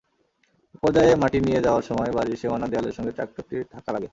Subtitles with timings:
[0.67, 4.09] একপর্যায়ে মাটি নিয়ে যাওয়ার সময় বাড়ির সীমানা দেয়ালের সঙ্গে ট্রাক্টরটির ধাক্কা লাগে।